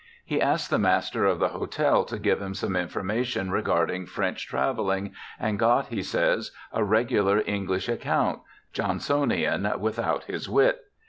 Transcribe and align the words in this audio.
He 0.25 0.41
asked 0.41 0.71
the 0.71 0.79
master 0.79 1.27
of 1.27 1.37
the 1.37 1.49
hotel 1.49 2.03
to 2.05 2.17
give 2.17 2.41
him 2.41 2.55
some 2.55 2.75
information 2.75 3.51
regarding 3.51 4.07
French 4.07 4.47
travel 4.47 4.85
ling, 4.85 5.13
and 5.39 5.59
got, 5.59 5.89
he 5.89 6.01
says, 6.01 6.49
a 6.73 6.83
regular 6.83 7.43
English 7.45 7.87
account, 7.87 8.39
John 8.73 8.97
sonian 8.97 9.77
without 9.79 10.23
his 10.23 10.49
wit. 10.49 10.85